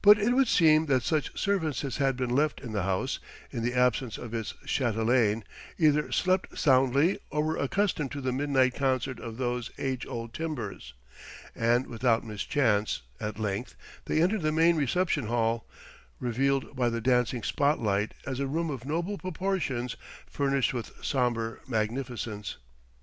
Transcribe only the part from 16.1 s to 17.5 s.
revealed by the dancing